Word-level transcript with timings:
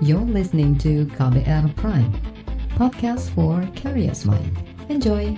You're 0.00 0.24
listening 0.24 0.80
to 0.80 1.04
KBR 1.12 1.76
Prime, 1.76 2.08
podcast 2.72 3.28
for 3.36 3.60
curious 3.76 4.24
mind. 4.24 4.48
Enjoy! 4.88 5.36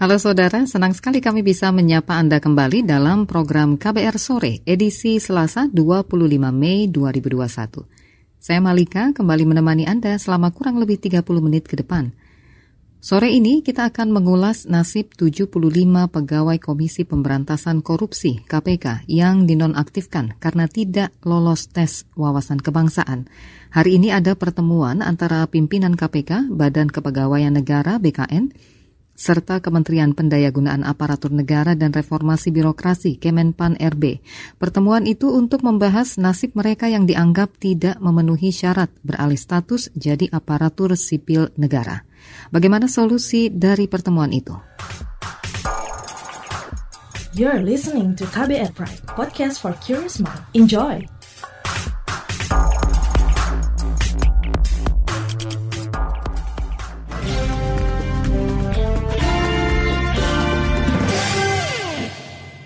Halo 0.00 0.16
saudara, 0.16 0.64
senang 0.64 0.96
sekali 0.96 1.20
kami 1.20 1.44
bisa 1.44 1.68
menyapa 1.68 2.16
Anda 2.16 2.40
kembali 2.40 2.88
dalam 2.88 3.28
program 3.28 3.76
KBR 3.76 4.16
Sore, 4.16 4.64
edisi 4.64 5.20
Selasa 5.20 5.68
25 5.68 6.16
Mei 6.48 6.88
2021. 6.88 7.84
Saya 8.40 8.60
Malika 8.64 9.12
kembali 9.12 9.44
menemani 9.44 9.84
Anda 9.84 10.16
selama 10.16 10.48
kurang 10.48 10.80
lebih 10.80 10.96
30 10.96 11.20
menit 11.44 11.68
ke 11.68 11.76
depan. 11.76 12.23
Sore 13.04 13.36
ini 13.36 13.60
kita 13.60 13.92
akan 13.92 14.16
mengulas 14.16 14.64
nasib 14.64 15.12
75 15.12 15.52
pegawai 16.08 16.56
Komisi 16.56 17.04
Pemberantasan 17.04 17.84
Korupsi 17.84 18.40
KPK 18.48 19.04
yang 19.12 19.44
dinonaktifkan 19.44 20.40
karena 20.40 20.64
tidak 20.72 21.12
lolos 21.20 21.68
tes 21.68 22.08
wawasan 22.16 22.64
kebangsaan. 22.64 23.28
Hari 23.76 24.00
ini 24.00 24.08
ada 24.08 24.32
pertemuan 24.32 25.04
antara 25.04 25.44
pimpinan 25.52 26.00
KPK, 26.00 26.48
Badan 26.48 26.88
Kepegawaian 26.88 27.52
Negara 27.52 28.00
BKN, 28.00 28.56
serta 29.12 29.60
Kementerian 29.60 30.16
Pendayagunaan 30.16 30.80
Aparatur 30.80 31.28
Negara 31.28 31.76
dan 31.76 31.92
Reformasi 31.92 32.56
Birokrasi 32.56 33.20
Kemenpan 33.20 33.76
RB. 33.76 34.24
Pertemuan 34.56 35.04
itu 35.04 35.28
untuk 35.28 35.60
membahas 35.60 36.16
nasib 36.16 36.56
mereka 36.56 36.88
yang 36.88 37.04
dianggap 37.04 37.52
tidak 37.60 38.00
memenuhi 38.00 38.48
syarat 38.48 38.88
beralih 39.04 39.36
status 39.36 39.92
jadi 39.92 40.32
aparatur 40.32 40.96
sipil 40.96 41.52
negara. 41.60 42.08
Bagaimana 42.50 42.90
solusi 42.90 43.48
dari 43.50 43.88
pertemuan 43.88 44.30
itu? 44.34 44.54
You're 47.34 47.66
listening 47.66 48.14
to 48.14 48.30
KBR 48.30 48.78
Pride, 48.78 49.02
podcast 49.10 49.58
for 49.58 49.74
curious 49.82 50.22
mind. 50.22 50.38
Enjoy! 50.54 51.02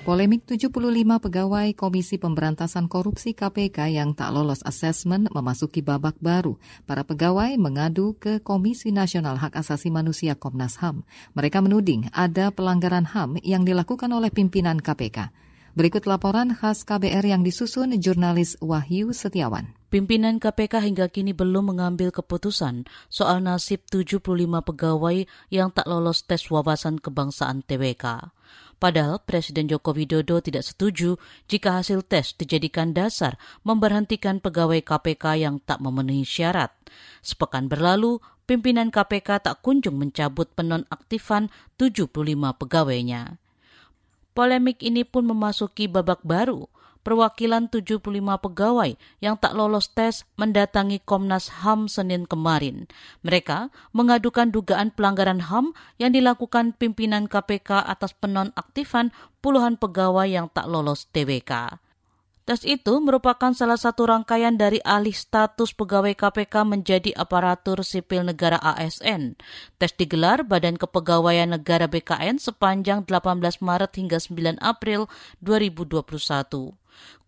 Polemik 0.09 0.48
75 0.48 0.73
pegawai 1.20 1.77
Komisi 1.77 2.17
Pemberantasan 2.17 2.89
Korupsi 2.89 3.37
KPK 3.37 3.92
yang 3.92 4.17
tak 4.17 4.33
lolos 4.33 4.64
asesmen 4.64 5.28
memasuki 5.28 5.84
babak 5.84 6.17
baru. 6.17 6.56
Para 6.89 7.05
pegawai 7.05 7.53
mengadu 7.61 8.17
ke 8.17 8.41
Komisi 8.41 8.89
Nasional 8.89 9.36
Hak 9.36 9.53
Asasi 9.53 9.92
Manusia 9.92 10.33
Komnas 10.33 10.81
HAM. 10.81 11.05
Mereka 11.36 11.61
menuding 11.61 12.09
ada 12.17 12.48
pelanggaran 12.48 13.05
HAM 13.05 13.36
yang 13.45 13.69
dilakukan 13.69 14.09
oleh 14.09 14.33
pimpinan 14.33 14.81
KPK. 14.81 15.29
Berikut 15.77 16.09
laporan 16.09 16.56
khas 16.56 16.89
KBR 16.89 17.29
yang 17.29 17.45
disusun 17.45 17.92
jurnalis 18.01 18.56
Wahyu 18.64 19.12
Setiawan. 19.12 19.77
Pimpinan 19.92 20.41
KPK 20.41 20.89
hingga 20.89 21.12
kini 21.12 21.36
belum 21.36 21.77
mengambil 21.77 22.09
keputusan 22.17 22.89
soal 23.12 23.45
nasib 23.45 23.84
75 23.92 24.25
pegawai 24.64 25.29
yang 25.53 25.69
tak 25.69 25.84
lolos 25.84 26.25
tes 26.25 26.48
wawasan 26.48 26.97
kebangsaan 26.97 27.61
TWK. 27.61 28.33
Padahal 28.79 29.19
Presiden 29.19 29.67
Joko 29.67 29.91
Widodo 29.91 30.39
tidak 30.39 30.62
setuju 30.62 31.19
jika 31.51 31.83
hasil 31.83 32.07
tes 32.07 32.39
dijadikan 32.39 32.95
dasar 32.95 33.35
memberhentikan 33.67 34.39
pegawai 34.39 34.79
KPK 34.87 35.43
yang 35.43 35.59
tak 35.59 35.83
memenuhi 35.83 36.23
syarat. 36.23 36.70
Sepekan 37.19 37.67
berlalu, 37.67 38.23
pimpinan 38.47 38.95
KPK 38.95 39.43
tak 39.43 39.67
kunjung 39.67 39.98
mencabut 39.98 40.47
penonaktifan 40.55 41.51
75 41.75 42.15
pegawainya. 42.55 43.43
Polemik 44.31 44.79
ini 44.87 45.03
pun 45.03 45.27
memasuki 45.27 45.91
babak 45.91 46.23
baru 46.23 46.70
perwakilan 47.03 47.73
75 47.73 48.03
pegawai 48.19 48.95
yang 49.19 49.35
tak 49.41 49.57
lolos 49.57 49.91
tes 49.91 50.29
mendatangi 50.36 51.01
Komnas 51.03 51.64
HAM 51.64 51.89
Senin 51.89 52.29
kemarin. 52.29 52.86
Mereka 53.27 53.73
mengadukan 53.97 54.53
dugaan 54.53 54.92
pelanggaran 54.92 55.48
HAM 55.48 55.73
yang 55.97 56.13
dilakukan 56.13 56.77
pimpinan 56.77 57.27
KPK 57.27 57.83
atas 57.87 58.14
penonaktifan 58.14 59.11
puluhan 59.41 59.79
pegawai 59.81 60.29
yang 60.29 60.47
tak 60.53 60.69
lolos 60.69 61.08
TWK. 61.11 61.81
Tes 62.48 62.64
itu 62.64 62.97
merupakan 63.05 63.53
salah 63.53 63.77
satu 63.77 64.09
rangkaian 64.09 64.57
dari 64.57 64.81
alih 64.81 65.13
status 65.13 65.77
pegawai 65.77 66.17
KPK 66.17 66.64
menjadi 66.64 67.13
aparatur 67.13 67.85
sipil 67.85 68.25
negara 68.25 68.57
ASN. 68.57 69.36
Tes 69.77 69.92
digelar 69.92 70.48
Badan 70.48 70.81
Kepegawaian 70.81 71.53
Negara 71.53 71.85
BKN 71.92 72.41
sepanjang 72.41 73.05
18 73.05 73.61
Maret 73.61 73.92
hingga 74.01 74.17
9 74.17 74.64
April 74.64 75.13
2021. 75.45 76.73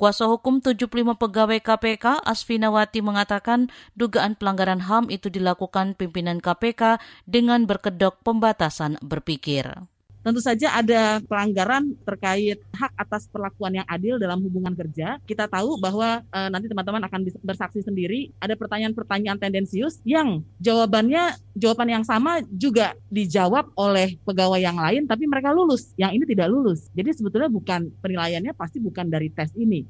Kuasa 0.01 0.25
hukum 0.25 0.65
75 0.65 0.89
pegawai 1.21 1.61
KPK, 1.61 2.25
Asfinawati 2.25 3.05
mengatakan 3.05 3.69
dugaan 3.93 4.41
pelanggaran 4.41 4.89
HAM 4.89 5.13
itu 5.13 5.29
dilakukan 5.29 6.01
pimpinan 6.01 6.41
KPK 6.41 6.97
dengan 7.29 7.69
berkedok 7.69 8.25
pembatasan 8.25 8.97
berpikir 9.05 9.85
tentu 10.21 10.41
saja 10.41 10.77
ada 10.77 11.21
pelanggaran 11.25 11.97
terkait 12.05 12.61
hak 12.77 12.93
atas 12.97 13.27
perlakuan 13.33 13.81
yang 13.81 13.87
adil 13.89 14.21
dalam 14.21 14.41
hubungan 14.45 14.77
kerja. 14.77 15.17
Kita 15.25 15.49
tahu 15.49 15.81
bahwa 15.81 16.21
e, 16.29 16.39
nanti 16.53 16.69
teman-teman 16.69 17.03
akan 17.09 17.21
bersaksi 17.41 17.81
sendiri 17.81 18.33
ada 18.41 18.55
pertanyaan-pertanyaan 18.57 19.41
tendensius 19.41 20.01
yang 20.05 20.45
jawabannya 20.61 21.37
jawaban 21.57 21.89
yang 21.89 22.05
sama 22.05 22.45
juga 22.53 22.93
dijawab 23.09 23.73
oleh 23.77 24.21
pegawai 24.25 24.61
yang 24.61 24.77
lain 24.77 25.09
tapi 25.09 25.25
mereka 25.25 25.53
lulus, 25.53 25.93
yang 25.97 26.13
ini 26.13 26.29
tidak 26.29 26.53
lulus. 26.53 26.93
Jadi 26.93 27.17
sebetulnya 27.17 27.49
bukan 27.49 27.89
penilaiannya 28.01 28.53
pasti 28.53 28.79
bukan 28.79 29.09
dari 29.09 29.33
tes 29.33 29.53
ini. 29.57 29.85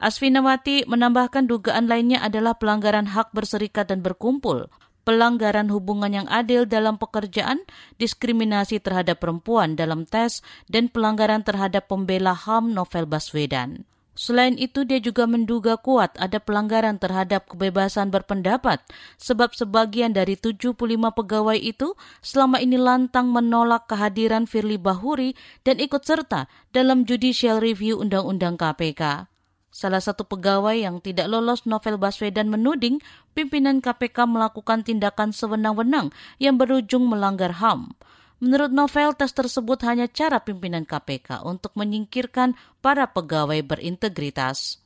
Asfinawati 0.00 0.88
menambahkan 0.88 1.44
dugaan 1.44 1.84
lainnya 1.84 2.24
adalah 2.24 2.56
pelanggaran 2.56 3.04
hak 3.12 3.36
berserikat 3.36 3.92
dan 3.92 4.00
berkumpul, 4.00 4.72
pelanggaran 5.02 5.72
hubungan 5.72 6.12
yang 6.12 6.28
adil 6.28 6.68
dalam 6.68 7.00
pekerjaan, 7.00 7.64
diskriminasi 7.96 8.78
terhadap 8.78 9.20
perempuan 9.20 9.74
dalam 9.74 10.04
tes, 10.04 10.44
dan 10.68 10.92
pelanggaran 10.92 11.42
terhadap 11.42 11.88
pembela 11.88 12.36
HAM 12.36 12.72
Novel 12.72 13.08
Baswedan. 13.08 13.88
Selain 14.20 14.52
itu, 14.60 14.84
dia 14.84 15.00
juga 15.00 15.24
menduga 15.24 15.80
kuat 15.80 16.12
ada 16.20 16.36
pelanggaran 16.36 17.00
terhadap 17.00 17.48
kebebasan 17.48 18.12
berpendapat, 18.12 18.84
sebab 19.16 19.56
sebagian 19.56 20.12
dari 20.12 20.36
75 20.36 20.76
pegawai 21.16 21.56
itu 21.56 21.96
selama 22.20 22.60
ini 22.60 22.76
lantang 22.76 23.32
menolak 23.32 23.88
kehadiran 23.88 24.44
Firly 24.44 24.76
Bahuri 24.76 25.32
dan 25.64 25.80
ikut 25.80 26.04
serta 26.04 26.52
dalam 26.68 27.08
judicial 27.08 27.64
review 27.64 27.96
Undang-Undang 27.96 28.60
KPK. 28.60 29.30
Salah 29.70 30.02
satu 30.02 30.26
pegawai 30.26 30.74
yang 30.74 30.98
tidak 30.98 31.30
lolos 31.30 31.62
Novel 31.62 31.94
Baswedan 31.94 32.50
menuding 32.50 32.98
pimpinan 33.38 33.78
KPK 33.78 34.26
melakukan 34.26 34.82
tindakan 34.82 35.30
sewenang-wenang 35.30 36.10
yang 36.42 36.58
berujung 36.58 37.06
melanggar 37.06 37.62
HAM. 37.62 37.94
Menurut 38.42 38.74
Novel, 38.74 39.14
tes 39.14 39.30
tersebut 39.30 39.78
hanya 39.86 40.10
cara 40.10 40.42
pimpinan 40.42 40.82
KPK 40.82 41.46
untuk 41.46 41.76
menyingkirkan 41.78 42.58
para 42.82 43.06
pegawai 43.06 43.62
berintegritas. 43.62 44.79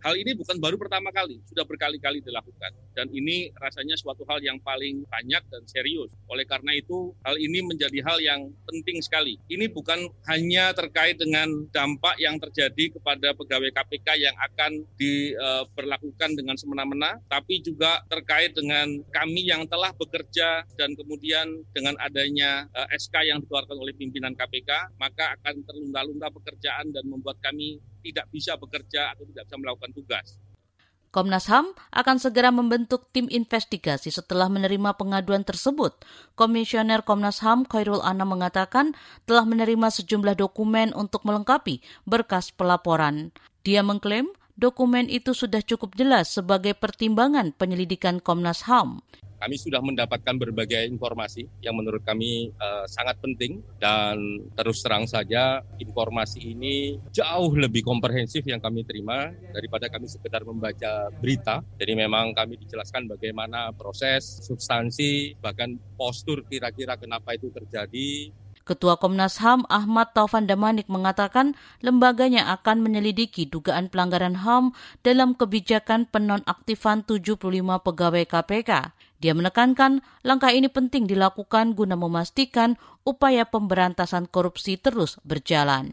Hal 0.00 0.16
ini 0.16 0.32
bukan 0.32 0.56
baru 0.56 0.80
pertama 0.80 1.12
kali, 1.12 1.44
sudah 1.44 1.68
berkali-kali 1.68 2.24
dilakukan. 2.24 2.72
Dan 2.96 3.12
ini 3.12 3.52
rasanya 3.60 4.00
suatu 4.00 4.24
hal 4.32 4.40
yang 4.40 4.56
paling 4.64 5.04
banyak 5.04 5.42
dan 5.52 5.62
serius. 5.68 6.08
Oleh 6.32 6.48
karena 6.48 6.72
itu, 6.72 7.12
hal 7.20 7.36
ini 7.36 7.60
menjadi 7.60 8.00
hal 8.08 8.16
yang 8.24 8.48
penting 8.64 9.04
sekali. 9.04 9.36
Ini 9.52 9.68
bukan 9.68 10.08
hanya 10.32 10.72
terkait 10.72 11.20
dengan 11.20 11.68
dampak 11.68 12.16
yang 12.16 12.40
terjadi 12.40 12.96
kepada 12.96 13.36
pegawai 13.36 13.68
KPK 13.76 14.08
yang 14.16 14.36
akan 14.40 14.88
diberlakukan 14.96 16.30
dengan 16.32 16.56
semena-mena, 16.56 17.20
tapi 17.28 17.60
juga 17.60 18.00
terkait 18.08 18.56
dengan 18.56 19.04
kami 19.12 19.44
yang 19.44 19.68
telah 19.68 19.92
bekerja 19.92 20.64
dan 20.80 20.96
kemudian 20.96 21.60
dengan 21.76 21.92
adanya 22.00 22.64
SK 22.96 23.28
yang 23.28 23.44
dikeluarkan 23.44 23.76
oleh 23.76 23.92
pimpinan 23.92 24.32
KPK, 24.32 24.96
maka 24.96 25.36
akan 25.36 25.60
terlunda-lunda 25.68 26.32
pekerjaan 26.32 26.88
dan 26.88 27.04
membuat 27.04 27.36
kami 27.44 27.76
tidak 28.00 28.26
bisa 28.32 28.56
bekerja 28.56 29.14
atau 29.14 29.24
tidak 29.28 29.44
bisa 29.46 29.56
melakukan 29.60 29.92
tugas. 29.94 30.40
Komnas 31.10 31.50
HAM 31.50 31.74
akan 31.90 32.22
segera 32.22 32.54
membentuk 32.54 33.10
tim 33.10 33.26
investigasi 33.26 34.14
setelah 34.14 34.46
menerima 34.46 34.94
pengaduan 34.94 35.42
tersebut. 35.42 35.98
Komisioner 36.38 37.02
Komnas 37.02 37.42
HAM 37.42 37.66
Khairul 37.66 37.98
Anam 37.98 38.38
mengatakan 38.38 38.94
telah 39.26 39.42
menerima 39.42 39.90
sejumlah 39.90 40.38
dokumen 40.38 40.94
untuk 40.94 41.26
melengkapi 41.26 41.82
berkas 42.06 42.54
pelaporan. 42.54 43.34
Dia 43.66 43.82
mengklaim 43.82 44.30
dokumen 44.54 45.10
itu 45.10 45.34
sudah 45.34 45.66
cukup 45.66 45.98
jelas 45.98 46.30
sebagai 46.30 46.78
pertimbangan 46.78 47.58
penyelidikan 47.58 48.22
Komnas 48.22 48.70
HAM. 48.70 49.02
Kami 49.40 49.56
sudah 49.56 49.80
mendapatkan 49.80 50.36
berbagai 50.36 50.84
informasi 50.84 51.48
yang 51.64 51.80
menurut 51.80 52.04
kami 52.04 52.52
uh, 52.60 52.84
sangat 52.84 53.16
penting 53.24 53.64
dan 53.80 54.44
terus 54.52 54.84
terang 54.84 55.08
saja 55.08 55.64
informasi 55.80 56.44
ini 56.52 57.00
jauh 57.08 57.56
lebih 57.56 57.80
komprehensif 57.80 58.44
yang 58.44 58.60
kami 58.60 58.84
terima 58.84 59.32
daripada 59.56 59.88
kami 59.88 60.06
sekedar 60.12 60.44
membaca 60.44 61.08
berita. 61.16 61.64
Jadi 61.80 61.92
memang 61.96 62.36
kami 62.36 62.60
dijelaskan 62.60 63.08
bagaimana 63.08 63.72
proses, 63.72 64.44
substansi, 64.44 65.40
bahkan 65.40 65.80
postur 65.96 66.44
kira-kira 66.44 67.00
kenapa 67.00 67.32
itu 67.32 67.48
terjadi, 67.48 68.28
Ketua 68.70 69.02
Komnas 69.02 69.42
HAM 69.42 69.66
Ahmad 69.66 70.14
Taufan 70.14 70.46
Damanik 70.46 70.86
mengatakan 70.86 71.58
lembaganya 71.82 72.54
akan 72.54 72.86
menyelidiki 72.86 73.50
dugaan 73.50 73.90
pelanggaran 73.90 74.46
HAM 74.46 74.76
dalam 75.02 75.34
kebijakan 75.34 76.06
penonaktifan 76.06 77.02
75 77.02 77.50
pegawai 77.58 78.24
KPK. 78.30 78.70
Dia 79.20 79.36
menekankan 79.36 80.00
langkah 80.24 80.48
ini 80.48 80.72
penting 80.72 81.04
dilakukan 81.04 81.76
guna 81.76 81.92
memastikan 81.92 82.80
upaya 83.04 83.44
pemberantasan 83.44 84.24
korupsi 84.24 84.80
terus 84.80 85.20
berjalan. 85.28 85.92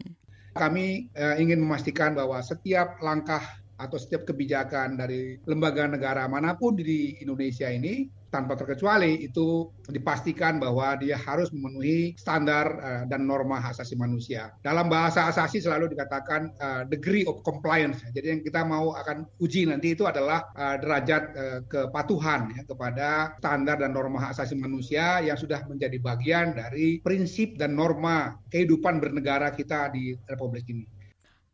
Kami 0.56 1.12
eh, 1.12 1.36
ingin 1.38 1.60
memastikan 1.62 2.16
bahwa 2.16 2.40
setiap 2.40 2.98
langkah 3.04 3.44
atau 3.78 3.98
setiap 4.02 4.26
kebijakan 4.26 4.98
dari 4.98 5.38
lembaga 5.46 5.86
negara 5.86 6.26
mana 6.26 6.58
pun 6.58 6.74
di 6.74 7.22
Indonesia 7.22 7.70
ini 7.70 8.10
tanpa 8.28 8.60
terkecuali 8.60 9.24
itu 9.24 9.72
dipastikan 9.88 10.60
bahwa 10.60 11.00
dia 11.00 11.16
harus 11.16 11.48
memenuhi 11.56 12.14
standar 12.20 12.66
uh, 12.80 13.04
dan 13.08 13.24
norma 13.24 13.60
hak 13.60 13.80
asasi 13.80 13.96
manusia. 13.96 14.52
Dalam 14.64 14.92
bahasa 14.92 15.32
asasi 15.32 15.64
selalu 15.64 15.96
dikatakan 15.96 16.52
uh, 16.60 16.84
degree 16.88 17.24
of 17.24 17.40
compliance. 17.48 18.04
Jadi 18.12 18.28
yang 18.38 18.42
kita 18.44 18.68
mau 18.68 18.96
akan 18.96 19.28
uji 19.40 19.68
nanti 19.68 19.96
itu 19.96 20.04
adalah 20.04 20.44
uh, 20.56 20.76
derajat 20.80 21.24
uh, 21.34 21.60
kepatuhan 21.68 22.52
ya, 22.54 22.64
kepada 22.68 23.10
standar 23.40 23.80
dan 23.80 23.96
norma 23.96 24.20
hak 24.28 24.36
asasi 24.38 24.60
manusia 24.60 25.24
yang 25.24 25.40
sudah 25.40 25.64
menjadi 25.66 25.98
bagian 26.00 26.52
dari 26.56 27.00
prinsip 27.00 27.56
dan 27.56 27.76
norma 27.76 28.36
kehidupan 28.52 29.00
bernegara 29.00 29.56
kita 29.56 29.92
di 29.96 30.16
Republik 30.28 30.68
ini. 30.68 30.97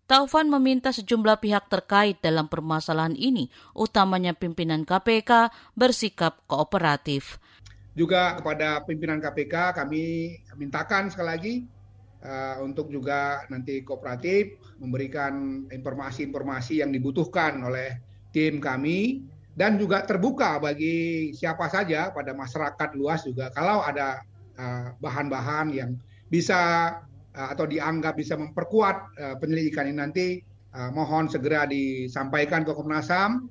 Taufan 0.03 0.51
meminta 0.51 0.91
sejumlah 0.91 1.39
pihak 1.39 1.71
terkait 1.71 2.19
dalam 2.19 2.51
permasalahan 2.51 3.15
ini, 3.15 3.47
utamanya 3.71 4.35
pimpinan 4.35 4.83
KPK, 4.83 5.47
bersikap 5.79 6.44
kooperatif. 6.44 7.39
Juga 7.95 8.35
kepada 8.35 8.83
pimpinan 8.83 9.23
KPK 9.23 9.79
kami 9.79 10.35
mintakan 10.59 11.07
sekali 11.07 11.29
lagi 11.29 11.55
uh, 12.19 12.59
untuk 12.65 12.91
juga 12.91 13.47
nanti 13.47 13.79
kooperatif 13.85 14.59
memberikan 14.81 15.65
informasi-informasi 15.71 16.83
yang 16.83 16.91
dibutuhkan 16.91 17.63
oleh 17.63 18.01
tim 18.33 18.57
kami 18.57 19.23
dan 19.53 19.77
juga 19.77 20.03
terbuka 20.03 20.57
bagi 20.57 21.29
siapa 21.38 21.69
saja 21.69 22.09
pada 22.09 22.33
masyarakat 22.33 22.97
luas 22.97 23.21
juga 23.21 23.53
kalau 23.53 23.85
ada 23.85 24.25
eh, 24.57 24.89
bahan-bahan 24.97 25.69
uh, 25.69 25.75
yang 25.77 25.91
bisa 26.25 26.89
atau 27.33 27.65
dianggap 27.65 28.13
bisa 28.13 28.38
memperkuat 28.38 28.95
uh, 29.18 29.35
penyelidikan 29.41 29.89
ini 29.89 29.97
nanti 29.97 30.25
uh, 30.74 30.89
mohon 30.94 31.30
segera 31.30 31.65
disampaikan 31.65 32.65
ke 32.65 32.71
Komnas 32.74 33.09
HAM. 33.09 33.50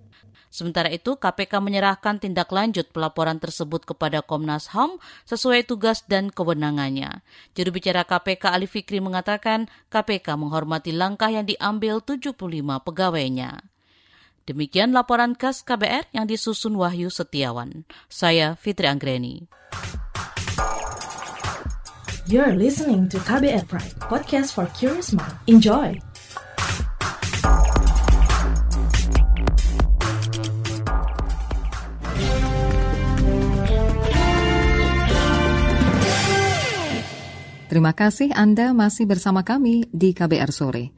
Sementara 0.52 0.92
itu, 0.92 1.16
KPK 1.16 1.64
menyerahkan 1.64 2.20
tindak 2.20 2.52
lanjut 2.52 2.92
pelaporan 2.92 3.40
tersebut 3.40 3.88
kepada 3.88 4.20
Komnas 4.20 4.68
HAM 4.76 5.00
sesuai 5.24 5.64
tugas 5.64 6.04
dan 6.04 6.28
kewenangannya. 6.28 7.24
Juru 7.56 7.72
bicara 7.72 8.04
KPK 8.04 8.52
Ali 8.52 8.68
Fikri 8.68 9.00
mengatakan 9.00 9.72
KPK 9.88 10.36
menghormati 10.36 10.92
langkah 10.92 11.32
yang 11.32 11.48
diambil 11.48 12.04
75 12.04 12.36
pegawainya. 12.84 13.64
Demikian 14.44 14.92
laporan 14.92 15.38
khas 15.38 15.64
KBR 15.64 16.12
yang 16.12 16.28
disusun 16.28 16.76
Wahyu 16.76 17.08
Setiawan. 17.08 17.88
Saya 18.12 18.58
Fitri 18.58 18.90
Anggreni. 18.90 19.48
You're 22.30 22.54
listening 22.54 23.10
to 23.10 23.18
KBR 23.18 23.66
Pride, 23.66 23.98
podcast 23.98 24.54
for 24.54 24.70
curious 24.78 25.10
mind. 25.10 25.34
Enjoy! 25.50 25.98
Terima 37.66 37.90
kasih 37.90 38.30
Anda 38.38 38.70
masih 38.70 39.10
bersama 39.10 39.42
kami 39.42 39.90
di 39.90 40.14
KBR 40.14 40.54
Sore. 40.54 40.94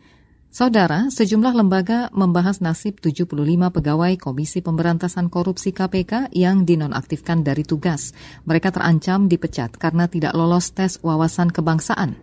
Saudara, 0.54 1.10
sejumlah 1.10 1.50
lembaga 1.50 2.14
membahas 2.14 2.62
nasib 2.62 3.02
75 3.02 3.26
pegawai 3.74 4.14
Komisi 4.22 4.62
Pemberantasan 4.62 5.26
Korupsi 5.26 5.74
KPK 5.74 6.30
yang 6.30 6.62
dinonaktifkan 6.62 7.42
dari 7.42 7.66
tugas. 7.66 8.14
Mereka 8.46 8.70
terancam 8.70 9.26
dipecat 9.26 9.74
karena 9.74 10.06
tidak 10.06 10.30
lolos 10.30 10.70
tes 10.70 11.02
wawasan 11.02 11.50
kebangsaan. 11.50 12.14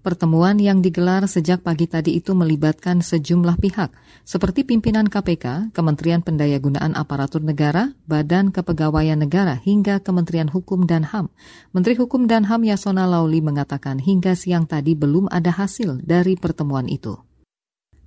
Pertemuan 0.00 0.56
yang 0.56 0.80
digelar 0.80 1.28
sejak 1.28 1.60
pagi 1.60 1.84
tadi 1.84 2.16
itu 2.16 2.32
melibatkan 2.32 3.04
sejumlah 3.04 3.60
pihak, 3.60 3.92
seperti 4.24 4.64
pimpinan 4.64 5.12
KPK, 5.12 5.76
Kementerian 5.76 6.24
Pendayagunaan 6.24 6.96
Aparatur 6.96 7.44
Negara, 7.44 7.92
Badan 8.08 8.56
Kepegawaian 8.56 9.20
Negara, 9.20 9.60
hingga 9.60 10.00
Kementerian 10.00 10.48
Hukum 10.48 10.88
dan 10.88 11.04
HAM. 11.04 11.28
Menteri 11.76 12.00
Hukum 12.00 12.24
dan 12.24 12.48
HAM 12.48 12.64
Yasona 12.64 13.04
Lauli 13.04 13.44
mengatakan 13.44 14.00
hingga 14.00 14.32
siang 14.32 14.64
tadi 14.64 14.96
belum 14.96 15.28
ada 15.28 15.52
hasil 15.52 16.00
dari 16.00 16.40
pertemuan 16.40 16.88
itu. 16.88 17.20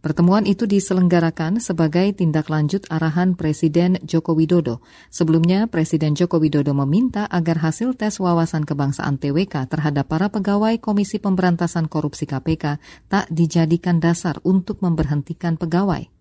Pertemuan 0.04 0.44
itu 0.44 0.68
diselenggarakan 0.68 1.64
sebagai 1.64 2.12
tindak 2.12 2.52
lanjut 2.52 2.84
arahan 2.92 3.40
Presiden 3.40 4.04
Joko 4.04 4.36
Widodo. 4.36 4.84
Sebelumnya, 5.08 5.72
Presiden 5.72 6.12
Joko 6.12 6.44
Widodo 6.44 6.76
meminta 6.76 7.24
agar 7.32 7.64
hasil 7.64 7.96
tes 7.96 8.20
wawasan 8.20 8.68
kebangsaan 8.68 9.16
TWK 9.16 9.64
terhadap 9.72 10.12
para 10.12 10.28
pegawai 10.28 10.76
Komisi 10.84 11.24
Pemberantasan 11.24 11.88
Korupsi 11.88 12.28
KPK 12.28 12.84
tak 13.08 13.32
dijadikan 13.32 14.04
dasar 14.04 14.44
untuk 14.44 14.84
memberhentikan 14.84 15.56
pegawai. 15.56 16.12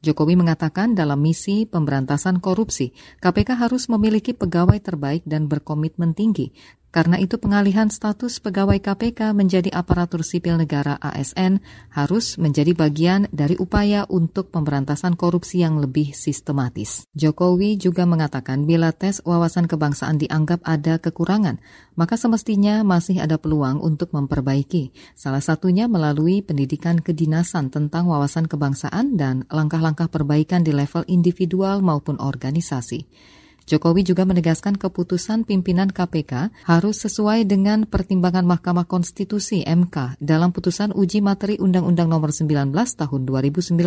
Jokowi 0.00 0.32
mengatakan 0.36 0.96
dalam 0.96 1.20
misi 1.20 1.68
pemberantasan 1.68 2.40
korupsi, 2.40 2.96
KPK 3.20 3.52
harus 3.52 3.84
memiliki 3.92 4.32
pegawai 4.32 4.80
terbaik 4.80 5.28
dan 5.28 5.44
berkomitmen 5.44 6.16
tinggi. 6.16 6.56
Karena 6.90 7.22
itu 7.22 7.38
pengalihan 7.38 7.86
status 7.86 8.42
pegawai 8.42 8.82
KPK 8.82 9.30
menjadi 9.30 9.70
aparatur 9.70 10.26
sipil 10.26 10.58
negara 10.58 10.98
ASN 10.98 11.62
harus 11.94 12.34
menjadi 12.34 12.74
bagian 12.74 13.30
dari 13.30 13.54
upaya 13.54 14.10
untuk 14.10 14.50
pemberantasan 14.50 15.14
korupsi 15.14 15.62
yang 15.62 15.78
lebih 15.78 16.10
sistematis. 16.10 17.06
Jokowi 17.14 17.78
juga 17.78 18.10
mengatakan 18.10 18.66
bila 18.66 18.90
tes 18.90 19.22
wawasan 19.22 19.70
kebangsaan 19.70 20.18
dianggap 20.18 20.66
ada 20.66 20.98
kekurangan, 20.98 21.62
maka 21.94 22.18
semestinya 22.18 22.82
masih 22.82 23.22
ada 23.22 23.38
peluang 23.38 23.78
untuk 23.78 24.10
memperbaiki. 24.10 24.90
Salah 25.14 25.46
satunya 25.46 25.86
melalui 25.86 26.42
pendidikan 26.42 26.98
kedinasan 26.98 27.70
tentang 27.70 28.10
wawasan 28.10 28.50
kebangsaan 28.50 29.14
dan 29.14 29.46
langkah-langkah 29.46 30.10
perbaikan 30.10 30.66
di 30.66 30.74
level 30.74 31.06
individual 31.06 31.86
maupun 31.86 32.18
organisasi. 32.18 33.30
Jokowi 33.70 34.02
juga 34.02 34.26
menegaskan 34.26 34.74
keputusan 34.74 35.46
pimpinan 35.46 35.94
KPK 35.94 36.50
harus 36.66 37.06
sesuai 37.06 37.46
dengan 37.46 37.86
pertimbangan 37.86 38.42
Mahkamah 38.42 38.90
Konstitusi 38.90 39.62
MK 39.62 40.18
dalam 40.18 40.50
putusan 40.50 40.90
uji 40.90 41.22
materi 41.22 41.54
Undang-Undang 41.62 42.10
Nomor 42.10 42.34
19 42.34 42.74
Tahun 42.74 43.20
2019. 43.22 43.78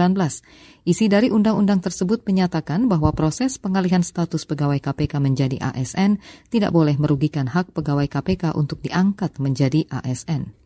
Isi 0.87 1.05
dari 1.11 1.27
undang-undang 1.35 1.83
tersebut 1.83 2.23
menyatakan 2.23 2.87
bahwa 2.87 3.11
proses 3.11 3.59
pengalihan 3.59 4.07
status 4.07 4.47
pegawai 4.47 4.79
KPK 4.79 5.19
menjadi 5.19 5.59
ASN 5.59 6.23
tidak 6.47 6.71
boleh 6.71 6.95
merugikan 6.95 7.51
hak 7.51 7.75
pegawai 7.75 8.07
KPK 8.07 8.55
untuk 8.55 8.79
diangkat 8.79 9.35
menjadi 9.43 9.83
ASN. 9.91 10.62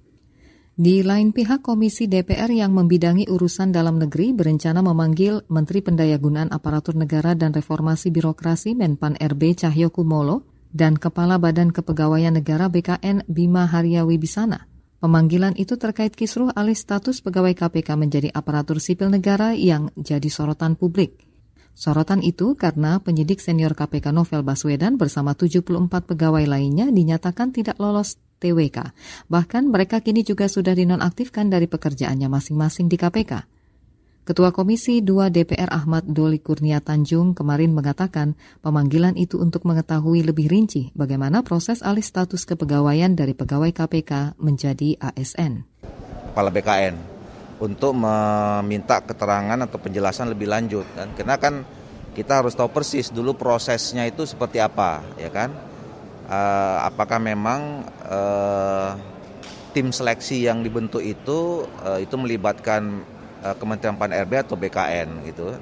Di 0.77 1.01
lain 1.01 1.33
pihak, 1.33 1.65
Komisi 1.65 2.05
DPR 2.05 2.53
yang 2.53 2.69
membidangi 2.69 3.25
urusan 3.25 3.73
dalam 3.73 3.97
negeri 3.97 4.29
berencana 4.29 4.85
memanggil 4.85 5.41
Menteri 5.49 5.81
Pendayagunaan 5.81 6.53
Aparatur 6.53 6.93
Negara 6.93 7.33
dan 7.33 7.49
Reformasi 7.49 8.13
Birokrasi 8.13 8.77
Menpan 8.77 9.17
RB 9.17 9.57
Cahyo 9.57 9.89
Kumolo 9.89 10.45
dan 10.69 10.93
Kepala 10.93 11.41
Badan 11.41 11.73
Kepegawaian 11.73 12.37
Negara 12.37 12.69
BKN 12.69 13.25
Bima 13.25 13.65
Haria 13.65 14.05
Wibisana. 14.05 14.69
Pemanggilan 15.01 15.57
itu 15.57 15.81
terkait 15.81 16.13
kisruh 16.13 16.53
alih 16.53 16.77
status 16.77 17.25
pegawai 17.25 17.57
KPK 17.57 17.97
menjadi 17.97 18.29
aparatur 18.29 18.77
sipil 18.77 19.09
negara 19.09 19.57
yang 19.57 19.89
jadi 19.97 20.29
sorotan 20.29 20.77
publik. 20.77 21.26
Sorotan 21.77 22.25
itu 22.25 22.57
karena 22.57 22.97
penyidik 22.97 23.37
senior 23.37 23.77
KPK 23.77 24.09
Novel 24.09 24.41
Baswedan 24.41 24.97
bersama 24.97 25.37
74 25.37 25.85
pegawai 26.09 26.41
lainnya 26.49 26.89
dinyatakan 26.89 27.53
tidak 27.53 27.77
lolos 27.77 28.17
TWK. 28.41 28.97
Bahkan 29.29 29.69
mereka 29.69 30.01
kini 30.01 30.25
juga 30.25 30.49
sudah 30.49 30.73
dinonaktifkan 30.73 31.53
dari 31.53 31.69
pekerjaannya 31.69 32.33
masing-masing 32.33 32.89
di 32.89 32.97
KPK. 32.97 33.45
Ketua 34.25 34.49
Komisi 34.49 35.05
2 35.05 35.29
DPR 35.29 35.69
Ahmad 35.69 36.09
Doli 36.09 36.41
Kurnia 36.41 36.81
Tanjung 36.81 37.37
kemarin 37.37 37.77
mengatakan 37.77 38.33
pemanggilan 38.65 39.13
itu 39.13 39.37
untuk 39.37 39.61
mengetahui 39.63 40.25
lebih 40.25 40.49
rinci 40.49 40.89
bagaimana 40.97 41.45
proses 41.45 41.85
alih 41.85 42.03
status 42.03 42.43
kepegawaian 42.49 43.13
dari 43.13 43.37
pegawai 43.37 43.69
KPK 43.69 44.35
menjadi 44.41 44.97
ASN. 44.97 45.61
Kepala 46.33 46.49
BKN 46.49 47.16
untuk 47.57 47.97
meminta 47.97 49.01
keterangan 49.01 49.57
atau 49.57 49.77
penjelasan 49.81 50.29
lebih 50.29 50.49
lanjut 50.49 50.85
kan 50.93 51.09
karena 51.17 51.35
kan 51.41 51.53
kita 52.13 52.41
harus 52.41 52.53
tahu 52.53 52.69
persis 52.69 53.09
dulu 53.09 53.33
prosesnya 53.37 54.05
itu 54.05 54.25
seperti 54.25 54.61
apa 54.61 55.01
ya 55.17 55.29
kan 55.29 55.53
uh, 56.29 56.85
apakah 56.85 57.17
memang 57.17 57.85
uh, 58.05 58.93
tim 59.73 59.89
seleksi 59.89 60.45
yang 60.45 60.61
dibentuk 60.61 61.01
itu 61.01 61.65
uh, 61.85 61.97
itu 62.01 62.13
melibatkan 62.17 63.01
uh, 63.41 63.53
Kementerian 63.57 63.97
Pan 63.97 64.13
RB 64.13 64.33
atau 64.41 64.57
BKN 64.57 65.25
gitu 65.29 65.53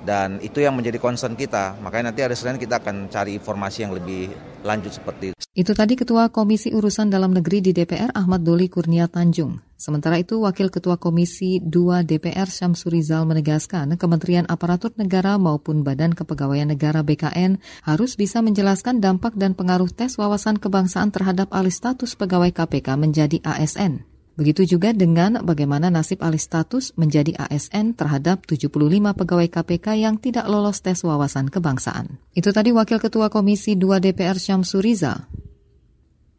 dan 0.00 0.40
itu 0.40 0.64
yang 0.64 0.72
menjadi 0.76 0.96
concern 0.96 1.36
kita. 1.36 1.76
Makanya 1.84 2.12
nanti 2.12 2.24
hari 2.24 2.36
Senin 2.36 2.56
kita 2.56 2.80
akan 2.80 3.12
cari 3.12 3.36
informasi 3.36 3.84
yang 3.84 3.92
lebih 3.92 4.32
lanjut 4.64 4.96
seperti 4.96 5.36
itu. 5.36 5.39
Itu 5.60 5.76
tadi 5.76 5.92
Ketua 5.92 6.32
Komisi 6.32 6.72
Urusan 6.72 7.12
Dalam 7.12 7.36
Negeri 7.36 7.60
di 7.60 7.76
DPR 7.76 8.16
Ahmad 8.16 8.40
Doli 8.40 8.72
Kurnia 8.72 9.12
Tanjung. 9.12 9.60
Sementara 9.76 10.16
itu, 10.16 10.40
Wakil 10.40 10.72
Ketua 10.72 10.96
Komisi 10.96 11.60
2 11.60 12.00
DPR 12.00 12.48
Syamsurizal 12.48 13.28
menegaskan 13.28 13.92
Kementerian 14.00 14.48
Aparatur 14.48 14.96
Negara 14.96 15.36
maupun 15.36 15.84
Badan 15.84 16.16
Kepegawaian 16.16 16.72
Negara 16.72 17.04
BKN 17.04 17.60
harus 17.84 18.16
bisa 18.16 18.40
menjelaskan 18.40 19.04
dampak 19.04 19.36
dan 19.36 19.52
pengaruh 19.52 19.92
tes 19.92 20.16
wawasan 20.16 20.56
kebangsaan 20.56 21.12
terhadap 21.12 21.52
alih 21.52 21.76
status 21.76 22.16
pegawai 22.16 22.56
KPK 22.56 22.96
menjadi 22.96 23.44
ASN. 23.44 24.08
Begitu 24.40 24.64
juga 24.64 24.96
dengan 24.96 25.44
bagaimana 25.44 25.92
nasib 25.92 26.24
alih 26.24 26.40
status 26.40 26.96
menjadi 26.96 27.36
ASN 27.36 27.92
terhadap 27.92 28.48
75 28.48 28.72
pegawai 29.12 29.48
KPK 29.52 30.08
yang 30.08 30.16
tidak 30.16 30.48
lolos 30.48 30.80
tes 30.80 31.04
wawasan 31.04 31.52
kebangsaan. 31.52 32.16
Itu 32.32 32.48
tadi 32.48 32.72
Wakil 32.72 32.96
Ketua 32.96 33.28
Komisi 33.28 33.76
2 33.76 34.00
DPR 34.00 34.40
Syamsuriza. 34.40 35.39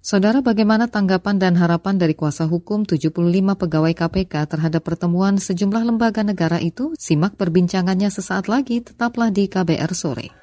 Saudara, 0.01 0.41
bagaimana 0.41 0.89
tanggapan 0.89 1.37
dan 1.37 1.53
harapan 1.53 2.01
dari 2.01 2.17
kuasa 2.17 2.49
hukum 2.49 2.89
75 2.89 3.21
pegawai 3.53 3.93
KPK 3.93 4.49
terhadap 4.49 4.81
pertemuan 4.81 5.37
sejumlah 5.37 5.93
lembaga 5.93 6.25
negara 6.25 6.57
itu? 6.57 6.97
Simak 6.97 7.37
perbincangannya 7.37 8.09
sesaat 8.09 8.49
lagi, 8.49 8.81
tetaplah 8.81 9.29
di 9.29 9.45
KBR 9.45 9.93
Sore. 9.93 10.33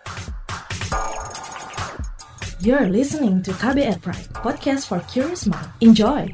You're 2.62 2.86
listening 2.86 3.42
to 3.42 3.50
KBR 3.58 3.98
Pride, 3.98 4.30
podcast 4.30 4.86
for 4.86 5.02
curious 5.10 5.50
mind. 5.50 5.66
Enjoy! 5.82 6.30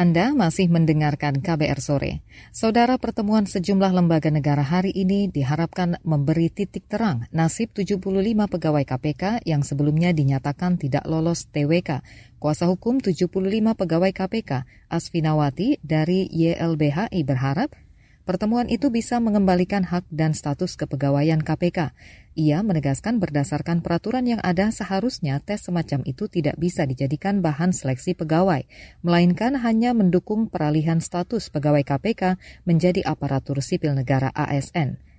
Anda 0.00 0.32
masih 0.32 0.72
mendengarkan 0.72 1.44
KBR 1.44 1.76
sore. 1.84 2.24
Saudara 2.56 2.96
pertemuan 2.96 3.44
sejumlah 3.44 3.92
lembaga 3.92 4.32
negara 4.32 4.64
hari 4.64 4.96
ini 4.96 5.28
diharapkan 5.28 6.00
memberi 6.08 6.48
titik 6.48 6.88
terang 6.88 7.28
nasib 7.36 7.68
75 7.76 8.00
pegawai 8.48 8.80
KPK 8.88 9.44
yang 9.44 9.60
sebelumnya 9.60 10.16
dinyatakan 10.16 10.80
tidak 10.80 11.04
lolos 11.04 11.52
TWK. 11.52 12.00
Kuasa 12.40 12.64
hukum 12.72 13.04
75 13.04 13.28
pegawai 13.76 14.16
KPK, 14.16 14.64
Asfinawati 14.88 15.76
dari 15.84 16.32
YLBHI 16.32 17.20
berharap 17.20 17.68
Pertemuan 18.30 18.70
itu 18.70 18.94
bisa 18.94 19.18
mengembalikan 19.18 19.82
hak 19.82 20.06
dan 20.06 20.38
status 20.38 20.78
kepegawaian 20.78 21.42
KPK. 21.42 21.90
Ia 22.38 22.62
menegaskan 22.62 23.18
berdasarkan 23.18 23.82
peraturan 23.82 24.22
yang 24.22 24.38
ada 24.46 24.70
seharusnya 24.70 25.42
tes 25.42 25.66
semacam 25.66 26.06
itu 26.06 26.30
tidak 26.30 26.54
bisa 26.54 26.86
dijadikan 26.86 27.42
bahan 27.42 27.74
seleksi 27.74 28.14
pegawai, 28.14 28.70
melainkan 29.02 29.58
hanya 29.58 29.98
mendukung 29.98 30.46
peralihan 30.46 31.02
status 31.02 31.50
pegawai 31.50 31.82
KPK 31.82 32.38
menjadi 32.70 33.02
aparatur 33.02 33.58
sipil 33.66 33.98
negara 33.98 34.30
ASN. 34.30 35.09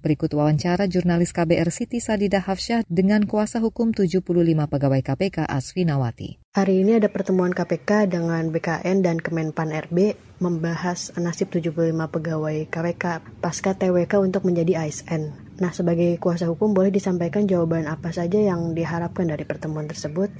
Berikut 0.00 0.32
wawancara 0.32 0.88
jurnalis 0.88 1.36
KBR 1.36 1.68
Siti 1.68 2.00
Sadida 2.00 2.40
Hafsyah 2.40 2.88
dengan 2.88 3.28
kuasa 3.28 3.60
hukum 3.60 3.92
75 3.92 4.24
pegawai 4.64 5.00
KPK 5.04 5.44
Asfinawati. 5.44 6.40
Hari 6.56 6.80
ini 6.80 6.96
ada 6.96 7.12
pertemuan 7.12 7.52
KPK 7.52 8.08
dengan 8.08 8.48
BKN 8.48 9.04
dan 9.04 9.20
Kemenpan 9.20 9.68
RB 9.92 10.16
membahas 10.40 11.12
nasib 11.20 11.52
75 11.52 11.92
pegawai 12.08 12.64
KPK 12.72 13.04
pasca 13.44 13.76
TWK 13.76 14.24
untuk 14.24 14.48
menjadi 14.48 14.88
ASN. 14.88 15.36
Nah, 15.60 15.68
sebagai 15.76 16.16
kuasa 16.16 16.48
hukum 16.48 16.72
boleh 16.72 16.88
disampaikan 16.88 17.44
jawaban 17.44 17.84
apa 17.84 18.08
saja 18.08 18.40
yang 18.40 18.72
diharapkan 18.72 19.28
dari 19.28 19.44
pertemuan 19.44 19.84
tersebut? 19.84 20.32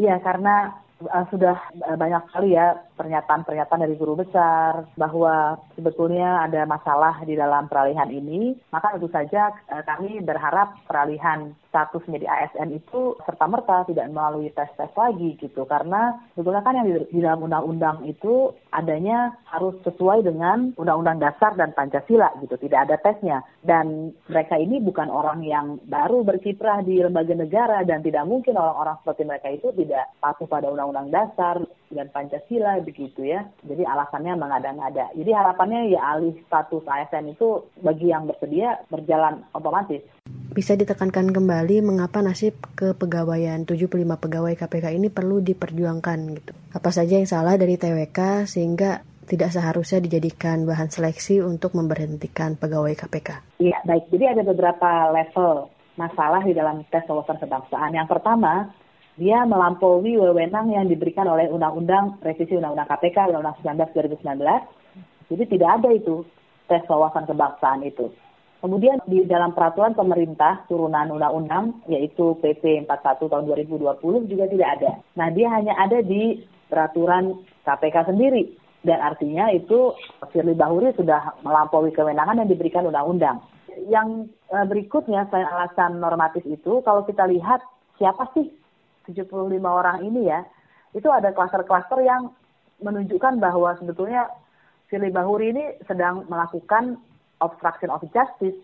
Ya, 0.00 0.16
karena 0.24 0.72
uh, 1.04 1.28
sudah 1.28 1.60
banyak 2.00 2.22
sekali 2.32 2.56
ya 2.56 2.80
pernyataan-pernyataan 2.96 3.84
dari 3.84 3.96
guru 3.96 4.20
besar 4.20 4.86
bahwa 4.96 5.58
sebetulnya 5.74 6.44
ada 6.44 6.68
masalah 6.68 7.20
di 7.24 7.34
dalam 7.34 7.66
peralihan 7.66 8.08
ini, 8.12 8.56
maka 8.70 8.94
tentu 8.94 9.08
saja 9.08 9.52
uh, 9.72 9.82
kami 9.84 10.20
berharap 10.20 10.76
peralihan 10.84 11.56
status 11.72 12.04
menjadi 12.04 12.28
ASN 12.28 12.76
itu 12.76 13.16
serta-merta 13.24 13.88
tidak 13.88 14.12
melalui 14.12 14.52
tes-tes 14.52 14.92
lagi 14.92 15.40
gitu. 15.40 15.64
Karena 15.64 16.20
sebetulnya 16.36 16.60
kan 16.60 16.76
yang 16.76 16.86
di, 16.92 17.20
dalam 17.24 17.48
undang-undang 17.48 18.04
itu 18.04 18.52
adanya 18.76 19.32
harus 19.48 19.72
sesuai 19.80 20.20
dengan 20.20 20.76
undang-undang 20.76 21.16
dasar 21.16 21.56
dan 21.56 21.72
Pancasila 21.72 22.28
gitu 22.44 22.60
tidak 22.60 22.92
ada 22.92 23.00
tesnya. 23.00 23.40
Dan 23.64 24.12
mereka 24.28 24.60
ini 24.60 24.84
bukan 24.84 25.08
orang 25.08 25.40
yang 25.40 25.80
baru 25.88 26.20
berkiprah 26.28 26.84
di 26.84 27.00
lembaga 27.00 27.32
negara 27.32 27.80
dan 27.88 28.04
tidak 28.04 28.28
mungkin 28.28 28.60
orang-orang 28.60 29.00
seperti 29.00 29.22
mereka 29.24 29.48
itu 29.48 29.72
tidak 29.72 30.12
patuh 30.20 30.44
pada 30.44 30.68
undang-undang 30.68 31.08
dasar 31.08 31.56
dan 31.88 32.12
Pancasila 32.12 32.81
begitu 32.82 33.24
ya. 33.24 33.46
Jadi 33.64 33.82
alasannya 33.86 34.34
mengada-ngada. 34.36 35.14
Jadi 35.14 35.30
harapannya 35.30 35.90
ya 35.94 36.00
alih 36.14 36.36
status 36.46 36.84
ASN 36.84 37.32
itu 37.32 37.64
bagi 37.80 38.10
yang 38.10 38.26
bersedia 38.26 38.82
berjalan 38.90 39.46
otomatis. 39.56 40.02
Bisa 40.52 40.76
ditekankan 40.76 41.32
kembali 41.32 41.80
mengapa 41.80 42.20
nasib 42.20 42.52
kepegawaian 42.76 43.64
75 43.64 43.88
pegawai 44.20 44.52
KPK 44.52 44.92
ini 44.92 45.08
perlu 45.08 45.40
diperjuangkan 45.40 46.18
gitu. 46.36 46.52
Apa 46.76 46.92
saja 46.92 47.16
yang 47.16 47.24
salah 47.24 47.56
dari 47.56 47.80
TWK 47.80 48.44
sehingga 48.44 49.00
tidak 49.24 49.54
seharusnya 49.54 50.04
dijadikan 50.04 50.68
bahan 50.68 50.92
seleksi 50.92 51.40
untuk 51.40 51.72
memberhentikan 51.72 52.60
pegawai 52.60 52.92
KPK? 52.92 53.62
Iya, 53.64 53.80
baik. 53.86 54.12
Jadi 54.12 54.24
ada 54.28 54.42
beberapa 54.44 55.08
level 55.14 55.72
masalah 55.96 56.44
di 56.44 56.52
dalam 56.52 56.84
tes 56.88 57.04
wawasan 57.08 57.40
kebangsaan. 57.40 57.96
Yang 57.96 58.08
pertama, 58.12 58.68
dia 59.20 59.44
melampaui 59.44 60.16
wewenang 60.16 60.72
yang 60.72 60.88
diberikan 60.88 61.28
oleh 61.28 61.44
Undang-Undang 61.52 62.24
Revisi 62.24 62.56
Undang-Undang 62.56 62.88
KPK 62.88 63.28
Undang-Undang 63.28 63.56
19 63.60 64.24
2019. 64.24 65.28
Jadi 65.32 65.44
tidak 65.52 65.70
ada 65.80 65.88
itu 65.92 66.24
tes 66.68 66.84
wawasan 66.88 67.28
kebangsaan 67.28 67.84
itu. 67.84 68.08
Kemudian 68.62 69.02
di 69.10 69.26
dalam 69.26 69.58
peraturan 69.58 69.92
pemerintah 69.98 70.62
turunan 70.70 71.10
undang-undang 71.10 71.82
yaitu 71.90 72.38
PP 72.38 72.86
41 72.86 73.26
tahun 73.26 73.44
2020 73.50 74.30
juga 74.30 74.44
tidak 74.46 74.68
ada. 74.78 74.90
Nah, 75.18 75.34
dia 75.34 75.50
hanya 75.50 75.74
ada 75.82 75.98
di 75.98 76.46
peraturan 76.70 77.42
KPK 77.66 78.14
sendiri 78.14 78.54
dan 78.86 79.02
artinya 79.02 79.50
itu 79.50 79.90
Firly 80.30 80.54
Bahuri 80.54 80.94
sudah 80.94 81.42
melampaui 81.42 81.90
kewenangan 81.90 82.38
yang 82.38 82.50
diberikan 82.50 82.86
undang-undang. 82.86 83.42
Yang 83.90 84.30
eh, 84.54 84.66
berikutnya 84.70 85.26
selain 85.26 85.50
alasan 85.50 85.98
normatif 85.98 86.46
itu 86.46 86.86
kalau 86.86 87.02
kita 87.02 87.26
lihat 87.26 87.66
siapa 87.98 88.30
sih 88.30 88.61
75 89.06 89.32
orang 89.62 90.04
ini 90.04 90.28
ya, 90.28 90.44
itu 90.92 91.08
ada 91.08 91.32
klaster-klaster 91.32 92.00
yang 92.04 92.32
menunjukkan 92.82 93.38
bahwa 93.38 93.74
sebetulnya 93.78 94.28
Firly 94.90 95.08
Bahuri 95.08 95.56
ini 95.56 95.64
sedang 95.88 96.28
melakukan 96.28 97.00
obstruction 97.40 97.88
of 97.88 98.04
justice 98.12 98.58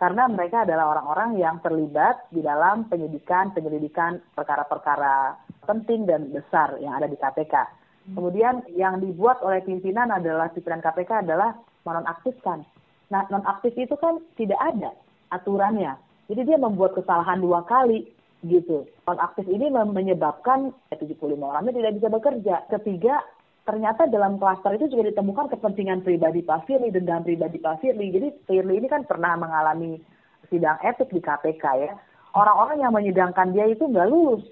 karena 0.00 0.26
mereka 0.26 0.64
adalah 0.64 0.96
orang-orang 0.96 1.36
yang 1.36 1.60
terlibat 1.60 2.24
di 2.32 2.40
dalam 2.40 2.88
penyidikan 2.88 3.52
penyelidikan 3.52 4.16
perkara-perkara 4.32 5.36
penting 5.68 6.08
dan 6.08 6.32
besar 6.32 6.80
yang 6.80 6.96
ada 6.96 7.04
di 7.04 7.20
KPK. 7.20 7.54
Kemudian 8.16 8.64
yang 8.74 8.98
dibuat 8.98 9.44
oleh 9.44 9.60
pimpinan 9.60 10.08
adalah 10.08 10.48
pimpinan 10.50 10.80
KPK 10.80 11.28
adalah 11.28 11.52
menonaktifkan. 11.84 12.64
Nah, 13.12 13.22
nonaktif 13.28 13.76
itu 13.76 13.92
kan 14.00 14.18
tidak 14.40 14.58
ada 14.58 14.90
aturannya. 15.30 15.94
Jadi 16.32 16.48
dia 16.48 16.58
membuat 16.58 16.96
kesalahan 16.96 17.38
dua 17.38 17.62
kali 17.68 18.08
gitu. 18.44 18.88
Nonaktif 19.04 19.44
ini 19.48 19.68
menyebabkan 19.68 20.72
75 20.92 21.20
orangnya 21.40 21.72
tidak 21.76 21.92
bisa 22.00 22.08
bekerja. 22.08 22.54
Ketiga, 22.72 23.20
ternyata 23.68 24.08
dalam 24.08 24.40
klaster 24.40 24.76
itu 24.80 24.88
juga 24.88 25.12
ditemukan 25.12 25.52
kepentingan 25.52 26.00
pribadi 26.00 26.40
Pak 26.40 26.64
Firly, 26.64 26.88
dendam 26.88 27.20
pribadi 27.20 27.60
Pak 27.60 27.84
Firly. 27.84 28.08
Jadi 28.12 28.28
Firly 28.48 28.80
ini 28.80 28.88
kan 28.88 29.04
pernah 29.04 29.36
mengalami 29.36 30.00
sidang 30.48 30.80
etik 30.80 31.12
di 31.12 31.20
KPK 31.20 31.64
ya. 31.84 31.92
Orang-orang 32.32 32.82
yang 32.82 32.92
menyidangkan 32.94 33.52
dia 33.52 33.66
itu 33.68 33.84
nggak 33.84 34.08
lulus. 34.08 34.46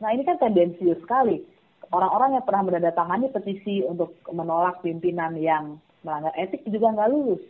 Nah 0.00 0.14
ini 0.14 0.24
kan 0.24 0.40
tendensius 0.40 0.98
sekali. 1.02 1.42
Orang-orang 1.90 2.38
yang 2.38 2.44
pernah 2.46 2.70
menandatangani 2.70 3.34
petisi 3.34 3.82
untuk 3.82 4.14
menolak 4.30 4.78
pimpinan 4.80 5.34
yang 5.34 5.82
melanggar 6.06 6.30
etik 6.38 6.62
juga 6.70 6.94
nggak 6.94 7.10
lulus. 7.10 7.42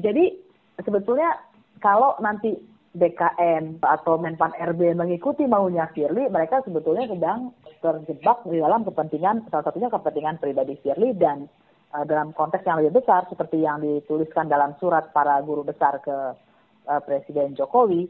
Jadi 0.00 0.34
sebetulnya 0.80 1.36
kalau 1.78 2.16
nanti 2.18 2.56
BKN 2.92 3.80
atau 3.80 4.20
Menpan 4.20 4.52
RB 4.52 4.92
mengikuti 4.92 5.48
maunya 5.48 5.88
Firly, 5.96 6.28
mereka 6.28 6.60
sebetulnya 6.60 7.08
sedang 7.08 7.56
terjebak 7.80 8.44
di 8.44 8.60
dalam 8.60 8.84
kepentingan, 8.84 9.48
salah 9.48 9.64
satunya 9.64 9.88
kepentingan 9.88 10.36
pribadi 10.36 10.76
Firly 10.84 11.16
dan 11.16 11.48
uh, 11.96 12.04
dalam 12.04 12.36
konteks 12.36 12.68
yang 12.68 12.84
lebih 12.84 13.00
besar 13.00 13.24
seperti 13.32 13.64
yang 13.64 13.80
dituliskan 13.80 14.52
dalam 14.52 14.76
surat 14.76 15.08
para 15.16 15.40
guru 15.40 15.64
besar 15.64 16.04
ke 16.04 16.36
uh, 16.84 17.00
Presiden 17.08 17.56
Jokowi, 17.56 18.04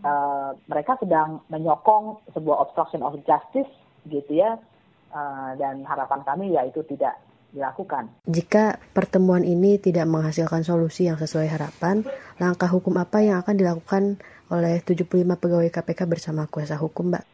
uh, 0.00 0.56
mereka 0.64 0.96
sedang 0.96 1.44
menyokong 1.52 2.24
sebuah 2.32 2.56
obstruction 2.64 3.04
of 3.04 3.20
justice 3.28 3.68
gitu 4.08 4.32
ya, 4.32 4.56
uh, 5.12 5.52
dan 5.60 5.84
harapan 5.84 6.24
kami 6.24 6.56
ya 6.56 6.64
itu 6.64 6.80
tidak 6.88 7.20
dilakukan. 7.56 8.12
Jika 8.28 8.76
pertemuan 8.92 9.42
ini 9.42 9.80
tidak 9.80 10.04
menghasilkan 10.04 10.60
solusi 10.60 11.08
yang 11.08 11.16
sesuai 11.16 11.48
harapan, 11.48 12.04
langkah 12.36 12.68
hukum 12.68 13.00
apa 13.00 13.24
yang 13.24 13.40
akan 13.40 13.56
dilakukan 13.56 14.20
oleh 14.52 14.84
75 14.84 15.24
pegawai 15.24 15.72
KPK 15.72 16.00
bersama 16.04 16.44
kuasa 16.46 16.76
hukum, 16.76 17.10
Mbak? 17.16 17.24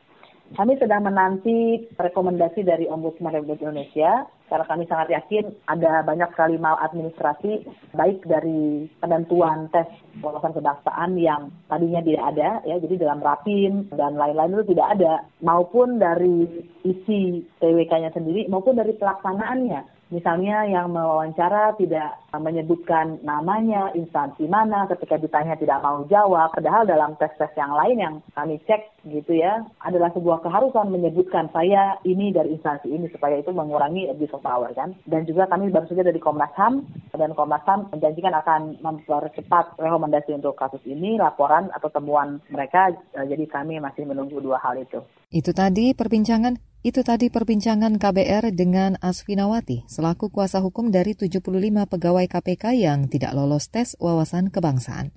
Kami 0.53 0.77
sedang 0.77 1.09
menanti 1.09 1.89
rekomendasi 1.97 2.61
dari 2.61 2.85
Ombudsman 2.85 3.33
Republik 3.33 3.65
Indonesia 3.65 4.29
karena 4.53 4.69
kami 4.69 4.85
sangat 4.85 5.09
yakin 5.09 5.49
ada 5.65 6.05
banyak 6.05 6.29
sekali 6.37 6.61
maladministrasi 6.61 7.65
baik 7.97 8.21
dari 8.29 8.85
penentuan 9.01 9.73
tes 9.73 9.89
wawasan 10.21 10.53
kebangsaan 10.53 11.17
yang 11.17 11.49
tadinya 11.73 12.05
tidak 12.05 12.37
ada 12.37 12.61
ya 12.69 12.77
jadi 12.77 13.01
dalam 13.01 13.25
rapin 13.25 13.89
dan 13.97 14.13
lain-lain 14.21 14.61
itu 14.61 14.77
tidak 14.77 15.01
ada 15.01 15.25
maupun 15.41 15.97
dari 15.97 16.69
isi 16.85 17.41
TWK-nya 17.65 18.13
sendiri 18.13 18.45
maupun 18.53 18.77
dari 18.77 18.93
pelaksanaannya 18.93 20.02
Misalnya 20.13 20.69
yang 20.69 20.93
mewawancara 20.93 21.73
tidak 21.81 22.21
menyebutkan 22.37 23.17
namanya, 23.25 23.89
instansi 23.97 24.45
mana, 24.45 24.85
ketika 24.93 25.17
ditanya 25.17 25.57
tidak 25.57 25.81
mau 25.81 26.05
jawab. 26.05 26.53
Padahal 26.53 26.85
dalam 26.85 27.17
tes-tes 27.17 27.49
yang 27.57 27.73
lain 27.73 27.97
yang 27.97 28.15
kami 28.37 28.61
cek 28.69 28.93
gitu 29.09 29.41
ya, 29.41 29.65
adalah 29.81 30.13
sebuah 30.13 30.45
keharusan 30.45 30.93
menyebutkan 30.93 31.49
saya 31.57 31.97
ini 32.05 32.29
dari 32.29 32.53
instansi 32.53 32.93
ini 32.93 33.09
supaya 33.09 33.41
itu 33.41 33.57
mengurangi 33.57 34.13
abuse 34.13 34.37
of 34.37 34.45
power 34.45 34.69
kan. 34.77 34.93
Dan 35.09 35.25
juga 35.25 35.49
kami 35.49 35.73
baru 35.73 35.89
saja 35.89 36.05
dari 36.05 36.21
Komnas 36.21 36.53
HAM 36.61 36.85
dan 37.17 37.33
Komnas 37.33 37.65
HAM 37.65 37.89
menjanjikan 37.97 38.37
akan 38.37 38.85
mempercepat 38.85 39.81
rekomendasi 39.81 40.37
untuk 40.37 40.61
kasus 40.61 40.85
ini, 40.85 41.17
laporan 41.17 41.73
atau 41.73 41.89
temuan 41.89 42.37
mereka. 42.53 42.93
Jadi 43.17 43.49
kami 43.49 43.81
masih 43.81 44.05
menunggu 44.05 44.45
dua 44.45 44.61
hal 44.61 44.77
itu. 44.77 45.01
Itu 45.33 45.57
tadi 45.57 45.97
perbincangan 45.97 46.72
itu 46.83 47.07
tadi 47.07 47.31
perbincangan 47.31 47.95
KBR 47.95 48.51
dengan 48.51 48.99
Asfinawati 48.99 49.87
selaku 49.87 50.35
kuasa 50.35 50.59
hukum 50.59 50.91
dari 50.91 51.15
75 51.15 51.39
pegawai 51.87 52.27
KPK 52.27 52.75
yang 52.75 53.07
tidak 53.07 53.39
lolos 53.39 53.71
tes 53.71 53.95
wawasan 54.03 54.51
kebangsaan. 54.51 55.15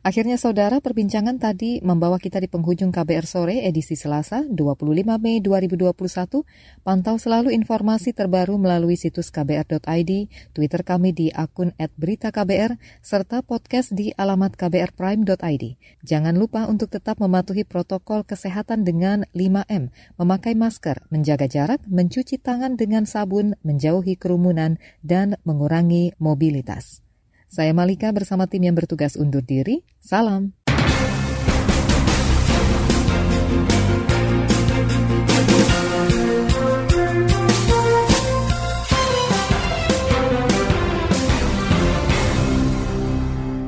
Akhirnya 0.00 0.40
saudara 0.40 0.80
perbincangan 0.80 1.36
tadi 1.36 1.84
membawa 1.84 2.16
kita 2.16 2.40
di 2.40 2.48
penghujung 2.48 2.88
KBR 2.88 3.28
sore 3.28 3.68
edisi 3.68 4.00
Selasa 4.00 4.48
25 4.48 4.96
Mei 5.20 5.44
2021. 5.44 6.40
Pantau 6.80 7.20
selalu 7.20 7.52
informasi 7.52 8.16
terbaru 8.16 8.56
melalui 8.56 8.96
situs 8.96 9.28
kbr.id, 9.28 10.12
Twitter 10.56 10.82
kami 10.88 11.12
di 11.12 11.28
akun 11.28 11.76
@beritaKBR 11.76 12.80
serta 13.04 13.44
podcast 13.44 13.92
di 13.92 14.08
alamat 14.16 14.56
kbrprime.id. 14.56 15.64
Jangan 16.00 16.32
lupa 16.32 16.64
untuk 16.64 16.88
tetap 16.88 17.20
mematuhi 17.20 17.68
protokol 17.68 18.24
kesehatan 18.24 18.88
dengan 18.88 19.28
5M, 19.36 19.92
memakai 20.16 20.56
masker, 20.56 21.12
menjaga 21.12 21.44
jarak, 21.44 21.84
mencuci 21.84 22.40
tangan 22.40 22.80
dengan 22.80 23.04
sabun, 23.04 23.52
menjauhi 23.60 24.16
kerumunan 24.16 24.80
dan 25.04 25.36
mengurangi 25.44 26.16
mobilitas. 26.16 27.04
Saya 27.50 27.74
Malika 27.74 28.14
bersama 28.14 28.46
tim 28.46 28.62
yang 28.62 28.78
bertugas 28.78 29.18
undur 29.18 29.42
diri. 29.42 29.82
Salam. 29.98 30.54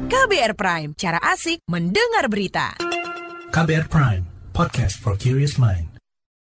KBR 0.06 0.54
Prime, 0.54 0.90
cara 0.94 1.18
asik 1.34 1.58
mendengar 1.66 2.30
berita. 2.30 2.78
KBR 3.50 3.90
Prime, 3.90 4.22
podcast 4.54 4.94
for 4.94 5.18
curious 5.18 5.58
mind. 5.58 5.91